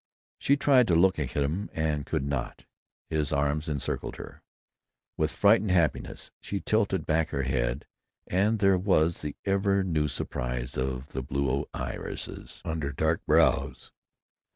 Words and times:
She 0.39 0.57
tried 0.57 0.87
to 0.87 0.95
look 0.95 1.19
at 1.19 1.29
him, 1.29 1.69
and 1.73 2.07
could 2.07 2.23
not. 2.25 2.65
His 3.11 3.31
arms 3.31 3.69
circled 3.83 4.15
her, 4.15 4.41
with 5.15 5.29
frightened 5.29 5.69
happiness. 5.69 6.31
She 6.39 6.59
tilted 6.59 7.05
back 7.05 7.29
her 7.29 7.43
head, 7.43 7.85
and 8.25 8.57
there 8.57 8.79
was 8.79 9.21
the 9.21 9.35
ever 9.45 9.83
new 9.83 10.07
surprise 10.07 10.75
of 10.75 11.09
blue 11.27 11.67
irises 11.75 12.63
under 12.65 12.91
dark 12.91 13.23
brows. 13.27 13.91